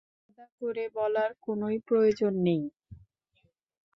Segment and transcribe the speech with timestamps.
[0.19, 2.63] আলাদা করে বলার কোনোই প্রয়োজন নেই।